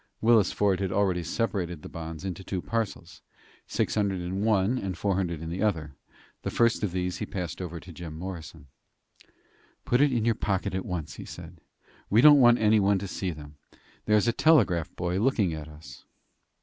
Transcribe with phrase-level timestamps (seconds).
[0.19, 3.21] Willis Ford had already separated the bonds into two parcels,
[3.67, 5.95] six hundred in one and four hundred in the other.
[6.41, 8.65] The first of these he passed over to Jim Morrison.
[9.85, 11.61] "Put it into your pocket at once," he said.
[12.09, 13.57] "We don't want anyone to see them.
[14.05, 16.03] There is a telegraph boy looking at us."